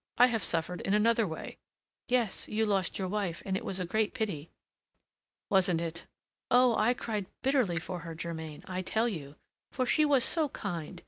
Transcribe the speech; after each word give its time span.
I 0.17 0.25
have 0.25 0.43
suffered 0.43 0.81
in 0.81 0.95
another 0.95 1.27
way." 1.27 1.59
"Yes, 2.07 2.47
you 2.47 2.65
lost 2.65 2.97
your 2.97 3.07
wife, 3.07 3.43
and 3.45 3.55
it 3.55 3.63
was 3.63 3.79
a 3.79 3.85
great 3.85 4.15
pity!" 4.15 4.49
"Wasn't 5.47 5.79
it?" 5.79 6.07
"Oh! 6.49 6.75
I 6.75 6.95
cried 6.95 7.27
bitterly 7.43 7.79
for 7.79 7.99
her, 7.99 8.15
Germain, 8.15 8.63
I 8.67 8.81
tell 8.81 9.07
you! 9.07 9.35
for 9.71 9.85
she 9.85 10.03
was 10.03 10.23
so 10.23 10.49
kind! 10.49 10.99